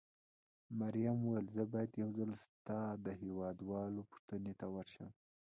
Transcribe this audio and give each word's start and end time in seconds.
مريم 0.79 1.17
وویل: 1.23 1.45
زه 1.55 1.63
باید 1.73 1.91
یو 2.01 2.09
ځل 2.17 2.31
ستا 2.45 2.81
د 3.05 3.07
هېواد 3.21 3.57
والاو 3.69 4.09
پوښتنې 4.11 4.53
ته 4.59 4.65
ورشم. 4.75 5.11